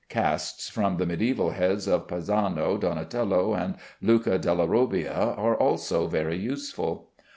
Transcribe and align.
Casts 0.09 0.67
from 0.67 0.97
the 0.97 1.05
mediæval 1.05 1.53
heads 1.53 1.87
of 1.87 2.07
Pisano, 2.07 2.75
Donatello, 2.79 3.53
and 3.53 3.75
Luca 4.01 4.39
della 4.39 4.67
Robbia 4.67 5.35
are 5.37 5.55
also 5.55 6.07
very 6.07 6.39
useful. 6.39 7.11